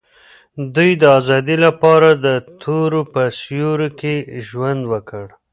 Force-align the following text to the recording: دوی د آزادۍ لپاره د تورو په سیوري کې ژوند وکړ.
دوی 0.75 0.91
د 1.01 1.03
آزادۍ 1.19 1.57
لپاره 1.65 2.09
د 2.25 2.27
تورو 2.61 3.01
په 3.13 3.21
سیوري 3.41 3.89
کې 3.99 4.15
ژوند 4.47 4.81
وکړ. 4.91 5.25